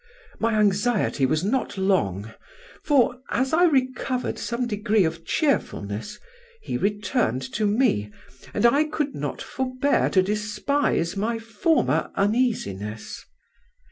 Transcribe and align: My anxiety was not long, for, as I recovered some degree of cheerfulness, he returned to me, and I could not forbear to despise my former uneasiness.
My 0.39 0.53
anxiety 0.55 1.27
was 1.27 1.43
not 1.43 1.77
long, 1.77 2.33
for, 2.83 3.19
as 3.29 3.53
I 3.53 3.65
recovered 3.65 4.39
some 4.39 4.65
degree 4.65 5.03
of 5.05 5.23
cheerfulness, 5.25 6.17
he 6.63 6.75
returned 6.75 7.43
to 7.53 7.67
me, 7.67 8.09
and 8.51 8.65
I 8.65 8.85
could 8.85 9.13
not 9.13 9.43
forbear 9.43 10.09
to 10.09 10.23
despise 10.23 11.15
my 11.15 11.37
former 11.37 12.09
uneasiness. 12.15 13.23